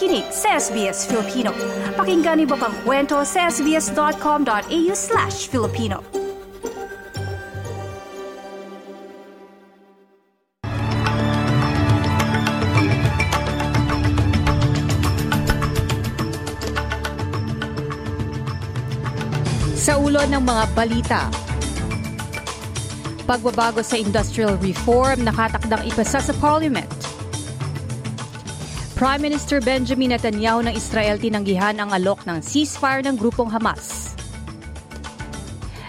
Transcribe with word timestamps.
nakikinig 0.00 0.32
sa 0.32 0.56
SBS 0.56 1.04
Filipino. 1.04 1.52
Pakinggan 1.92 2.40
niyo 2.40 2.56
pang 2.56 2.72
kwento 2.88 3.20
sa 3.20 3.52
sbs.com.au 3.52 4.92
slash 4.96 5.52
Filipino. 5.52 6.00
Sa 19.76 20.00
ulo 20.00 20.24
ng 20.24 20.40
mga 20.40 20.64
balita, 20.72 21.28
pagbabago 23.28 23.84
sa 23.84 24.00
industrial 24.00 24.56
reform 24.64 25.28
nakatakdang 25.28 25.84
ipasa 25.84 26.24
sa 26.24 26.32
Parliament. 26.40 26.99
Prime 29.00 29.24
Minister 29.24 29.64
Benjamin 29.64 30.12
Netanyahu 30.12 30.60
ng 30.60 30.76
Israel 30.76 31.16
tinanggihan 31.16 31.72
ang 31.80 31.88
alok 31.88 32.20
ng 32.28 32.44
ceasefire 32.44 33.00
ng 33.08 33.16
grupong 33.16 33.48
Hamas. 33.48 34.12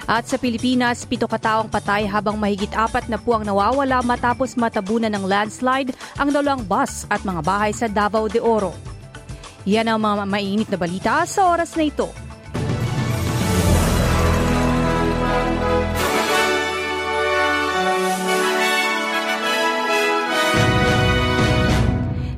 At 0.08 0.32
sa 0.32 0.40
Pilipinas, 0.40 1.04
pito 1.04 1.28
kataong 1.28 1.68
patay 1.68 2.08
habang 2.08 2.40
mahigit 2.40 2.72
apat 2.72 3.12
na 3.12 3.20
puang 3.20 3.44
nawawala 3.44 4.00
matapos 4.00 4.56
matabunan 4.56 5.12
ng 5.12 5.28
landslide 5.28 5.92
ang 6.16 6.32
dalawang 6.32 6.64
bus 6.64 7.04
at 7.12 7.20
mga 7.28 7.44
bahay 7.44 7.76
sa 7.76 7.92
Davao 7.92 8.32
de 8.32 8.40
Oro. 8.40 8.72
Yan 9.68 9.92
ang 9.92 10.00
mga 10.00 10.24
mainit 10.24 10.72
na 10.72 10.80
balita 10.80 11.28
sa 11.28 11.52
oras 11.52 11.76
na 11.76 11.92
ito. 11.92 12.08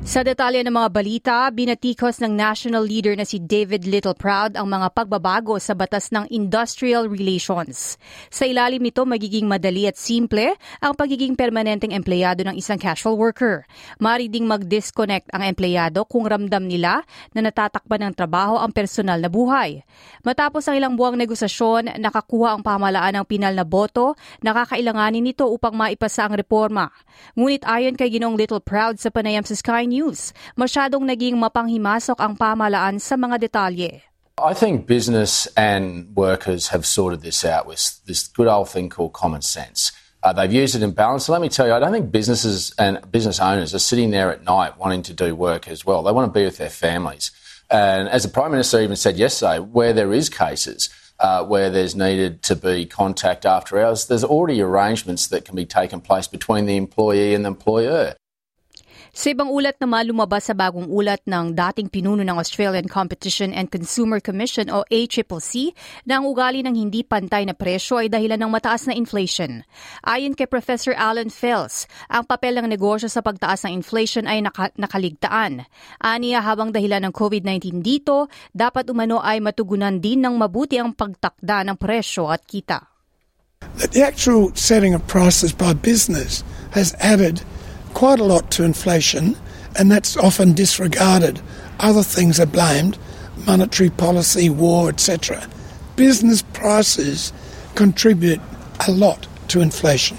Sa 0.04 0.20
detalye 0.20 0.60
ng 0.60 0.68
mga 0.68 0.90
balita, 0.92 1.36
binatikos 1.48 2.20
ng 2.20 2.28
national 2.28 2.84
leader 2.84 3.16
na 3.16 3.24
si 3.24 3.40
David 3.40 3.88
Littleproud 3.88 4.52
ang 4.52 4.68
mga 4.68 4.92
pagbabago 4.92 5.56
sa 5.56 5.72
batas 5.72 6.12
ng 6.12 6.28
industrial 6.28 7.08
relations. 7.08 7.96
Sa 8.28 8.44
ilalim 8.44 8.84
nito, 8.84 9.08
magiging 9.08 9.48
madali 9.48 9.88
at 9.88 9.96
simple 9.96 10.60
ang 10.84 10.92
pagiging 10.92 11.32
permanenteng 11.32 11.96
empleyado 11.96 12.44
ng 12.44 12.52
isang 12.52 12.76
casual 12.76 13.16
worker. 13.16 13.64
Mari 13.96 14.28
mag-disconnect 14.28 15.32
ang 15.32 15.40
empleyado 15.40 16.04
kung 16.04 16.28
ramdam 16.28 16.68
nila 16.68 17.00
na 17.32 17.40
natatakpan 17.48 18.04
ng 18.04 18.12
trabaho 18.12 18.60
ang 18.60 18.76
personal 18.76 19.16
na 19.16 19.32
buhay. 19.32 19.88
Matapos 20.20 20.68
ang 20.68 20.76
ilang 20.76 21.00
buwang 21.00 21.16
negosasyon, 21.16 21.96
nakakuha 21.96 22.52
ang 22.52 22.60
pamalaan 22.60 23.24
ng 23.24 23.24
pinal 23.24 23.56
na 23.56 23.64
boto, 23.64 24.20
nakakailanganin 24.44 25.24
nito 25.24 25.48
upang 25.48 25.72
maipasa 25.72 26.28
ang 26.28 26.36
reforma. 26.36 26.92
Ngunit 27.40 27.64
ayon 27.64 27.96
kay 27.96 28.12
Ginong 28.12 28.36
Littleproud 28.36 29.00
sa 29.00 29.08
panayam 29.08 29.48
sa 29.48 29.56
Sky 29.56 29.93
News, 29.94 30.34
masyadong 30.58 31.06
naging 31.06 31.38
mapanghimasok 31.38 32.18
ang 32.18 32.34
pamalaan 32.34 32.98
sa 32.98 33.14
mga 33.14 33.38
detalye. 33.38 34.02
I 34.34 34.50
think 34.50 34.90
business 34.90 35.46
and 35.54 36.10
workers 36.18 36.74
have 36.74 36.82
sorted 36.82 37.22
this 37.22 37.46
out 37.46 37.70
with 37.70 38.02
this 38.10 38.26
good 38.26 38.50
old 38.50 38.66
thing 38.66 38.90
called 38.90 39.14
common 39.14 39.46
sense. 39.46 39.94
Uh, 40.24 40.32
they've 40.32 40.52
used 40.52 40.74
it 40.74 40.82
in 40.82 40.90
balance. 40.90 41.26
So 41.26 41.32
let 41.32 41.40
me 41.40 41.48
tell 41.48 41.68
you, 41.68 41.72
I 41.74 41.78
don't 41.78 41.92
think 41.92 42.10
businesses 42.10 42.74
and 42.78 42.98
business 43.12 43.38
owners 43.38 43.74
are 43.74 43.78
sitting 43.78 44.10
there 44.10 44.32
at 44.32 44.42
night 44.42 44.76
wanting 44.76 45.02
to 45.06 45.14
do 45.14 45.36
work 45.36 45.68
as 45.68 45.86
well. 45.86 46.02
They 46.02 46.10
want 46.10 46.32
to 46.32 46.36
be 46.36 46.44
with 46.44 46.58
their 46.58 46.70
families. 46.70 47.30
And 47.70 48.08
as 48.08 48.24
the 48.24 48.28
Prime 48.28 48.50
Minister 48.50 48.80
even 48.80 48.96
said 48.96 49.16
yesterday, 49.16 49.60
where 49.60 49.92
there 49.92 50.12
is 50.12 50.28
cases 50.28 50.90
uh, 51.20 51.44
where 51.44 51.70
there's 51.70 51.94
needed 51.94 52.42
to 52.42 52.56
be 52.56 52.86
contact 52.86 53.46
after 53.46 53.78
hours, 53.78 54.06
there's 54.06 54.24
already 54.24 54.60
arrangements 54.60 55.28
that 55.28 55.44
can 55.44 55.54
be 55.54 55.64
taken 55.64 56.00
place 56.00 56.26
between 56.26 56.66
the 56.66 56.76
employee 56.76 57.34
and 57.34 57.44
the 57.44 57.48
employer. 57.48 58.14
Sa 59.14 59.30
ibang 59.30 59.46
ulat 59.46 59.78
na 59.78 59.86
malumabas 59.86 60.50
sa 60.50 60.58
bagong 60.58 60.90
ulat 60.90 61.22
ng 61.22 61.54
dating 61.54 61.86
pinuno 61.86 62.26
ng 62.26 62.34
Australian 62.34 62.90
Competition 62.90 63.54
and 63.54 63.70
Consumer 63.70 64.18
Commission 64.18 64.66
o 64.74 64.82
ACCC 64.90 65.70
na 66.02 66.18
ang 66.18 66.26
ugali 66.26 66.66
ng 66.66 66.74
hindi 66.74 67.06
pantay 67.06 67.46
na 67.46 67.54
presyo 67.54 68.02
ay 68.02 68.10
dahilan 68.10 68.42
ng 68.42 68.50
mataas 68.50 68.90
na 68.90 68.98
inflation. 68.98 69.62
Ayon 70.02 70.34
kay 70.34 70.50
Professor 70.50 70.98
Alan 70.98 71.30
Fels, 71.30 71.86
ang 72.10 72.26
papel 72.26 72.58
ng 72.58 72.66
negosyo 72.66 73.06
sa 73.06 73.22
pagtaas 73.22 73.62
ng 73.62 73.78
inflation 73.78 74.26
ay 74.26 74.42
naka- 74.42 74.74
nakaligtaan. 74.74 75.62
Aniya 76.02 76.42
habang 76.42 76.74
dahilan 76.74 77.06
ng 77.06 77.14
COVID-19 77.14 77.86
dito, 77.86 78.26
dapat 78.50 78.90
umano 78.90 79.22
ay 79.22 79.38
matugunan 79.38 79.94
din 80.02 80.26
ng 80.26 80.34
mabuti 80.34 80.82
ang 80.82 80.90
pagtakda 80.90 81.62
ng 81.70 81.78
presyo 81.78 82.34
at 82.34 82.42
kita. 82.42 82.82
The 83.78 84.02
actual 84.02 84.50
setting 84.58 84.90
of 84.90 85.06
prices 85.06 85.54
by 85.54 85.78
business 85.78 86.42
has 86.74 86.98
added 86.98 87.46
quite 87.94 88.20
a 88.20 88.26
lot 88.26 88.50
to 88.52 88.64
inflation, 88.64 89.38
and 89.78 89.90
that's 89.90 90.16
often 90.18 90.52
disregarded. 90.52 91.40
Other 91.80 92.02
things 92.02 92.38
are 92.38 92.46
blamed 92.46 92.98
monetary 93.46 93.90
policy, 93.90 94.50
war, 94.50 94.88
etc. 94.88 95.46
Business 95.96 96.42
prices 96.52 97.32
contribute 97.74 98.40
a 98.86 98.92
lot 98.92 99.26
to 99.48 99.60
inflation. 99.60 100.18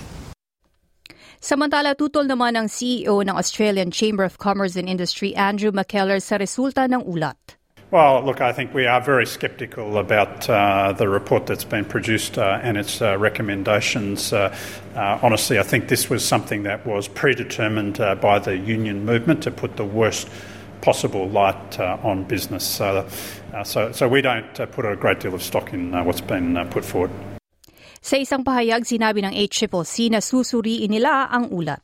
Samantala, 1.45 1.93
tutol 1.93 2.25
naman 2.25 2.57
ang 2.57 2.65
CEO 2.65 3.21
ng 3.21 3.37
Australian 3.37 3.93
Chamber 3.93 4.25
of 4.25 4.41
Commerce 4.41 4.73
and 4.73 4.89
Industry, 4.89 5.37
Andrew 5.37 5.69
McKellar, 5.69 6.17
sa 6.17 6.41
resulta 6.41 6.89
ng 6.89 7.05
ulat. 7.05 7.37
Well, 7.91 8.25
look, 8.25 8.41
I 8.41 8.51
think 8.51 8.73
we 8.73 8.87
are 8.87 8.99
very 8.99 9.27
sceptical 9.27 9.99
about 9.99 10.49
uh, 10.49 10.93
the 10.93 11.07
report 11.07 11.45
that's 11.45 11.63
been 11.63 11.85
produced 11.85 12.37
uh, 12.37 12.59
and 12.63 12.77
its 12.77 12.99
uh, 12.99 13.15
recommendations. 13.17 14.33
Uh, 14.33 14.55
uh, 14.95 15.19
honestly, 15.21 15.59
I 15.59 15.63
think 15.63 15.87
this 15.87 16.09
was 16.09 16.25
something 16.25 16.63
that 16.63 16.85
was 16.85 17.07
predetermined 17.07 18.01
uh, 18.01 18.15
by 18.15 18.39
the 18.39 18.57
union 18.57 19.05
movement 19.05 19.43
to 19.43 19.51
put 19.51 19.77
the 19.77 19.85
worst 19.85 20.27
possible 20.81 21.29
light 21.29 21.79
on 21.79 22.23
business. 22.23 22.65
So, 22.65 23.07
so, 23.63 23.91
so, 23.91 24.07
we 24.07 24.21
don't 24.21 24.53
put 24.71 24.85
a 24.85 24.95
great 24.95 25.19
deal 25.19 25.33
of 25.33 25.41
stock 25.41 25.73
in 25.73 25.93
what's 26.05 26.21
been 26.21 26.67
put 26.69 26.85
forward. 26.85 27.11
Sa 28.05 28.21
isang 28.21 28.45
pahayag, 28.45 28.85
sinabi 28.85 29.25
ng 29.25 29.33
HCCC 29.33 30.13
na 30.13 30.21
susuriin 30.21 30.93
nila 30.93 31.25
ang 31.25 31.49
ulat. 31.49 31.81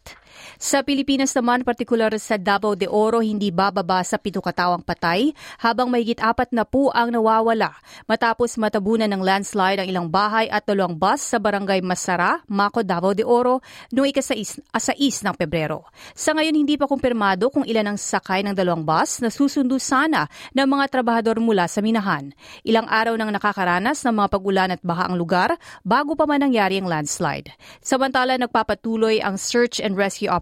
Sa 0.61 0.85
Pilipinas 0.85 1.33
naman, 1.33 1.65
partikular 1.65 2.13
sa 2.21 2.37
Davao 2.37 2.77
de 2.77 2.85
Oro, 2.85 3.23
hindi 3.23 3.49
bababa 3.49 4.03
sa 4.05 4.21
pito 4.21 4.43
katawang 4.43 4.85
patay 4.85 5.33
habang 5.57 5.89
mahigit 5.89 6.21
apat 6.21 6.53
na 6.53 6.67
po 6.67 6.93
ang 6.93 7.09
nawawala 7.09 7.73
matapos 8.05 8.61
matabunan 8.61 9.09
ng 9.09 9.25
landslide 9.25 9.81
ang 9.81 9.87
ilang 9.89 10.07
bahay 10.11 10.45
at 10.53 10.67
dalawang 10.69 10.93
bus 10.93 11.23
sa 11.23 11.41
barangay 11.41 11.81
Masara, 11.81 12.45
Mako, 12.45 12.85
Davao 12.85 13.17
de 13.17 13.25
Oro 13.25 13.65
noong 13.89 14.13
ikasais 14.13 14.61
asais 14.69 15.23
ng 15.25 15.33
Pebrero. 15.33 15.87
Sa 16.13 16.35
ngayon, 16.37 16.53
hindi 16.53 16.77
pa 16.77 16.85
kumpirmado 16.85 17.49
kung 17.49 17.65
ilan 17.65 17.95
ang 17.95 17.97
sakay 17.97 18.45
ng 18.45 18.53
dalawang 18.53 18.85
bus 18.85 19.23
na 19.23 19.33
susundo 19.33 19.81
sana 19.81 20.29
ng 20.53 20.67
mga 20.67 20.85
trabahador 20.93 21.41
mula 21.41 21.65
sa 21.65 21.81
Minahan. 21.81 22.35
Ilang 22.61 22.85
araw 22.85 23.17
nang 23.17 23.33
nakakaranas 23.33 24.03
ng 24.05 24.13
mga 24.13 24.27
pagulan 24.29 24.69
at 24.75 24.81
baha 24.85 25.09
ang 25.09 25.15
lugar 25.17 25.57
bago 25.81 26.13
pa 26.13 26.29
man 26.29 26.43
nangyari 26.43 26.77
ang 26.77 26.85
landslide. 26.85 27.49
Samantala, 27.81 28.37
nagpapatuloy 28.37 29.23
ang 29.23 29.39
search 29.39 29.81
and 29.81 29.97
rescue 29.97 30.27
operation 30.27 30.40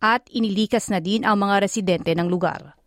at 0.00 0.24
inilikas 0.32 0.88
na 0.88 1.02
din 1.02 1.24
ang 1.24 1.36
mga 1.40 1.64
residente 1.64 2.12
ng 2.14 2.28
lugar. 2.28 2.79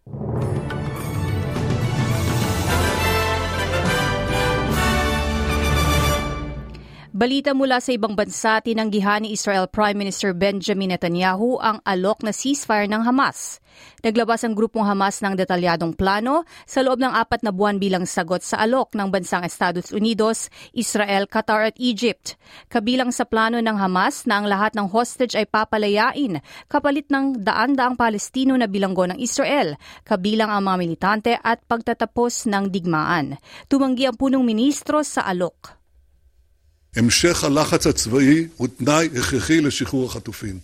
Balita 7.13 7.53
mula 7.53 7.77
sa 7.77 7.93
ibang 7.93 8.17
bansa, 8.17 8.57
tinanggihan 8.57 9.21
ni 9.21 9.37
Israel 9.37 9.69
Prime 9.69 9.93
Minister 9.93 10.33
Benjamin 10.33 10.97
Netanyahu 10.97 11.61
ang 11.61 11.77
alok 11.85 12.25
na 12.25 12.33
ceasefire 12.33 12.89
ng 12.89 13.05
Hamas. 13.05 13.61
Naglabas 14.01 14.41
ang 14.41 14.57
grupong 14.57 14.81
Hamas 14.81 15.21
ng 15.21 15.37
detalyadong 15.37 15.93
plano 15.93 16.41
sa 16.65 16.81
loob 16.81 16.97
ng 16.97 17.13
apat 17.13 17.45
na 17.45 17.53
buwan 17.53 17.77
bilang 17.77 18.09
sagot 18.09 18.41
sa 18.41 18.65
alok 18.65 18.97
ng 18.97 19.13
bansang 19.13 19.45
Estados 19.45 19.93
Unidos, 19.93 20.49
Israel, 20.73 21.29
Qatar 21.29 21.69
at 21.69 21.77
Egypt. 21.77 22.33
Kabilang 22.73 23.13
sa 23.13 23.29
plano 23.29 23.61
ng 23.61 23.77
Hamas 23.77 24.25
na 24.25 24.41
ang 24.41 24.49
lahat 24.49 24.73
ng 24.73 24.89
hostage 24.89 25.37
ay 25.37 25.45
papalayain 25.45 26.41
kapalit 26.65 27.13
ng 27.13 27.45
daan-daang 27.45 27.93
Palestino 27.93 28.57
na 28.57 28.65
bilanggo 28.65 29.05
ng 29.05 29.21
Israel, 29.21 29.77
kabilang 30.01 30.49
ang 30.49 30.65
mga 30.65 30.77
militante 30.81 31.37
at 31.37 31.61
pagtatapos 31.69 32.49
ng 32.49 32.73
digmaan. 32.73 33.37
Tumanggi 33.69 34.09
ang 34.09 34.17
punong 34.17 34.41
ministro 34.41 35.05
sa 35.05 35.29
alok. 35.29 35.82
המשך 36.96 37.44
הלחץ 37.44 37.86
הצבאי 37.86 38.46
הוא 38.56 38.68
תנאי 38.78 39.08
הכרחי 39.16 39.60
לשחרור 39.60 40.06
החטופים. 40.06 40.58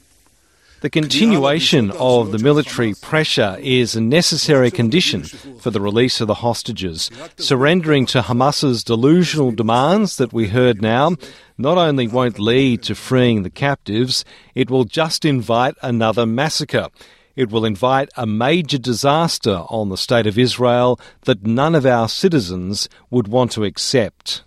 The 0.85 0.91
continuation 0.91 1.91
of 1.93 2.31
the 2.31 2.39
military 2.39 2.93
pressure 2.93 3.57
is 3.59 3.97
a 3.97 4.03
necessary 4.03 4.71
condition 4.71 5.23
for 5.63 5.71
the 5.71 5.81
release 5.81 6.21
of 6.21 6.27
the 6.27 6.41
hostages. 6.47 7.11
Surrendering 7.39 8.05
to 8.07 8.21
Hamas's 8.21 8.85
delusional 8.85 9.51
demands 9.51 10.19
that 10.19 10.35
we 10.35 10.49
heard 10.49 10.83
now 10.83 11.17
not 11.57 11.79
only 11.79 12.07
won't 12.07 12.39
lead 12.39 12.83
to 12.83 12.95
freeing 12.95 13.45
the 13.45 13.49
captives, 13.49 14.27
it 14.55 14.69
will 14.69 14.85
just 14.85 15.25
invite 15.25 15.75
another 15.81 16.27
massacre. 16.27 16.89
It 17.35 17.51
will 17.51 17.65
invite 17.65 18.11
a 18.15 18.27
major 18.27 18.77
disaster 18.77 19.63
on 19.71 19.89
the 19.89 19.97
state 19.97 20.27
of 20.27 20.39
Israel 20.39 21.01
that 21.23 21.47
none 21.47 21.75
of 21.75 21.87
our 21.87 22.11
citizens 22.11 22.91
would 23.11 23.27
want 23.27 23.53
to 23.53 23.65
accept. 23.65 24.43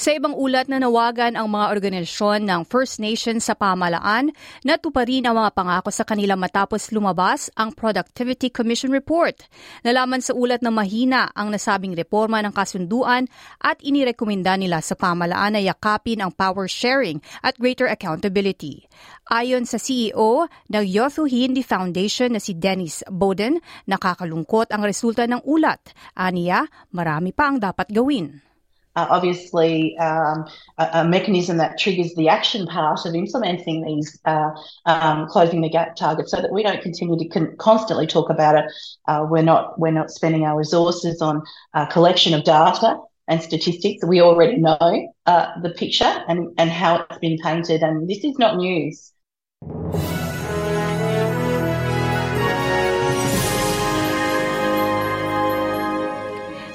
Sa 0.00 0.16
ibang 0.16 0.32
ulat 0.32 0.64
na 0.64 0.80
nawagan 0.80 1.36
ang 1.36 1.52
mga 1.52 1.76
organisasyon 1.76 2.48
ng 2.48 2.64
First 2.72 3.04
Nations 3.04 3.44
sa 3.44 3.52
pamalaan 3.52 4.32
na 4.64 4.80
tuparin 4.80 5.28
ang 5.28 5.36
mga 5.36 5.52
pangako 5.52 5.92
sa 5.92 6.08
kanila 6.08 6.40
matapos 6.40 6.88
lumabas 6.88 7.52
ang 7.52 7.68
Productivity 7.76 8.48
Commission 8.48 8.96
Report. 8.96 9.36
Nalaman 9.84 10.24
sa 10.24 10.32
ulat 10.32 10.64
na 10.64 10.72
mahina 10.72 11.28
ang 11.36 11.52
nasabing 11.52 11.92
reforma 11.92 12.40
ng 12.40 12.48
kasunduan 12.48 13.28
at 13.60 13.76
inirekomenda 13.84 14.56
nila 14.56 14.80
sa 14.80 14.96
pamalaan 14.96 15.52
na 15.52 15.60
yakapin 15.60 16.24
ang 16.24 16.32
power 16.32 16.64
sharing 16.64 17.20
at 17.44 17.60
greater 17.60 17.84
accountability. 17.84 18.88
Ayon 19.28 19.68
sa 19.68 19.76
CEO 19.76 20.48
ng 20.72 20.84
Yothu 20.88 21.28
Hindi 21.28 21.60
Foundation 21.60 22.32
na 22.32 22.40
si 22.40 22.56
Dennis 22.56 23.04
Bowden, 23.04 23.60
nakakalungkot 23.84 24.72
ang 24.72 24.80
resulta 24.80 25.28
ng 25.28 25.44
ulat. 25.44 25.92
Aniya, 26.16 26.64
marami 26.88 27.36
pa 27.36 27.52
ang 27.52 27.60
dapat 27.60 27.92
gawin. 27.92 28.49
Uh, 28.96 29.06
obviously 29.08 29.96
um, 29.98 30.46
a, 30.78 30.88
a, 30.94 31.04
mechanism 31.04 31.58
that 31.58 31.78
triggers 31.78 32.14
the 32.14 32.28
action 32.28 32.66
part 32.66 33.04
of 33.06 33.14
implementing 33.14 33.84
these 33.84 34.18
uh, 34.24 34.50
um, 34.86 35.28
closing 35.28 35.60
the 35.60 35.68
gap 35.68 35.94
targets, 35.96 36.30
so 36.30 36.40
that 36.40 36.52
we 36.52 36.62
don't 36.62 36.82
continue 36.82 37.16
to 37.18 37.28
con- 37.28 37.56
constantly 37.58 38.06
talk 38.06 38.30
about 38.30 38.56
it. 38.56 38.64
Uh, 39.06 39.24
we're 39.28 39.42
not 39.42 39.78
we're 39.78 39.92
not 39.92 40.10
spending 40.10 40.44
our 40.44 40.56
resources 40.56 41.22
on 41.22 41.42
uh, 41.74 41.86
collection 41.86 42.34
of 42.34 42.44
data 42.44 42.98
and 43.28 43.40
statistics. 43.40 44.04
We 44.04 44.20
already 44.20 44.56
know 44.56 45.12
uh, 45.26 45.60
the 45.62 45.70
picture 45.70 46.24
and 46.28 46.48
and 46.58 46.70
how 46.70 47.06
it's 47.08 47.18
been 47.18 47.38
painted, 47.38 47.82
and 47.82 48.08
this 48.08 48.24
is 48.24 48.38
not 48.38 48.56
news. 48.56 49.12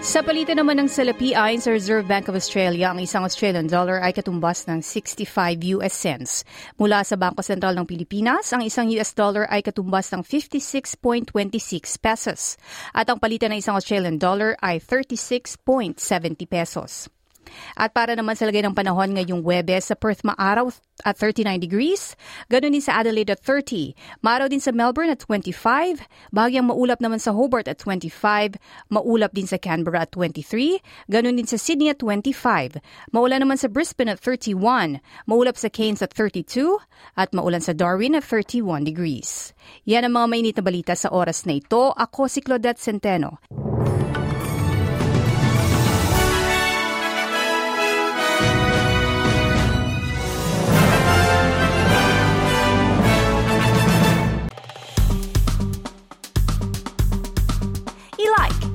Sa 0.05 0.21
palitan 0.21 0.61
naman 0.61 0.77
ng 0.77 0.85
salapi 0.85 1.33
ayon 1.33 1.57
sa 1.57 1.73
Reserve 1.73 2.05
Bank 2.05 2.29
of 2.29 2.37
Australia, 2.37 2.93
ang 2.93 3.01
isang 3.01 3.25
Australian 3.25 3.65
dollar 3.65 3.97
ay 4.05 4.13
katumbas 4.13 4.69
ng 4.69 4.77
65 4.77 5.25
US 5.81 5.97
cents. 5.97 6.45
Mula 6.77 7.01
sa 7.01 7.17
Bangko 7.17 7.41
Sentral 7.41 7.73
ng 7.73 7.89
Pilipinas, 7.89 8.53
ang 8.53 8.61
isang 8.61 8.85
US 8.93 9.17
dollar 9.17 9.49
ay 9.49 9.65
katumbas 9.65 10.13
ng 10.13 10.21
56.26 10.21 11.33
pesos. 11.97 12.61
At 12.93 13.09
ang 13.09 13.17
palitan 13.17 13.49
ng 13.49 13.65
isang 13.65 13.73
Australian 13.73 14.21
dollar 14.21 14.53
ay 14.61 14.77
36.70 14.77 15.97
pesos. 16.45 17.09
At 17.79 17.95
para 17.95 18.13
naman 18.17 18.35
sa 18.35 18.47
lagay 18.47 18.63
ng 18.65 18.75
panahon 18.75 19.15
ngayong 19.15 19.41
Webes, 19.45 19.85
sa 19.85 19.95
Perth 19.95 20.25
maaraw 20.25 20.73
at 21.03 21.19
39 21.19 21.59
degrees. 21.59 22.15
Ganon 22.47 22.73
din 22.73 22.81
sa 22.81 23.03
Adelaide 23.03 23.35
at 23.35 23.41
30. 23.43 23.93
Maaraw 24.23 24.47
din 24.47 24.63
sa 24.63 24.71
Melbourne 24.71 25.11
at 25.11 25.19
25. 25.21 26.01
Bahagyang 26.31 26.71
maulap 26.71 27.03
naman 27.03 27.19
sa 27.19 27.35
Hobart 27.35 27.67
at 27.67 27.77
25. 27.83 28.55
Maulap 28.89 29.35
din 29.35 29.45
sa 29.45 29.59
Canberra 29.59 30.07
at 30.07 30.11
23. 30.15 30.79
Ganon 31.11 31.35
din 31.35 31.49
sa 31.49 31.59
Sydney 31.59 31.91
at 31.91 31.99
25. 31.99 32.79
Maulan 33.11 33.43
naman 33.43 33.59
sa 33.59 33.67
Brisbane 33.67 34.15
at 34.15 34.23
31. 34.23 35.03
Maulap 35.27 35.59
sa 35.59 35.67
Cairns 35.67 35.99
at 35.99 36.15
32. 36.15 36.79
At 37.19 37.35
maulan 37.35 37.61
sa 37.61 37.75
Darwin 37.75 38.15
at 38.15 38.23
31 38.23 38.87
degrees. 38.87 39.51
Yan 39.83 40.07
ang 40.07 40.15
mga 40.15 40.27
mainit 40.31 40.55
na 40.55 40.63
balita 40.63 40.93
sa 40.95 41.11
oras 41.11 41.43
na 41.43 41.59
ito. 41.59 41.91
Ako 41.91 42.31
si 42.31 42.39
Claudette 42.39 42.79
Centeno. 42.79 43.43